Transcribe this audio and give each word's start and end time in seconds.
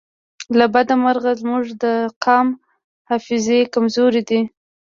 له 0.57 0.65
بده 0.73 0.95
مرغه 1.03 1.31
زموږ 1.41 1.63
د 1.83 1.85
قام 2.23 2.47
حافظې 3.09 3.59
کمزورې 3.73 4.21
دي 4.29 4.41